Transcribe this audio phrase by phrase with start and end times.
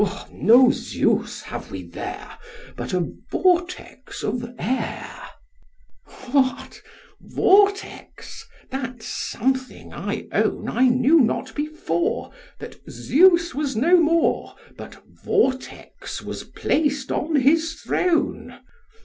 [0.03, 0.29] SOCR.
[0.31, 2.39] No Zeus have we there,
[2.75, 5.29] but a vortex of air.
[6.07, 6.33] STREPS.
[6.33, 6.81] What!
[7.19, 8.47] Vortex?
[8.71, 10.67] that's something I own.
[10.67, 17.75] I knew not before, that Zeus was no more, but Vortex was placed on his
[17.79, 18.59] throne!